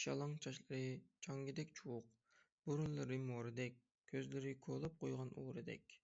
شالاڭ 0.00 0.34
چاچلىرى 0.44 0.90
چاڭگىدەك 1.26 1.74
چۇۋۇق، 1.80 2.12
بۇرۇنلىرى 2.68 3.18
مورىدەك، 3.26 3.82
كۆزلىرى 4.14 4.54
كولاپ 4.68 5.02
قويغان 5.02 5.34
ئورىدەك. 5.44 5.98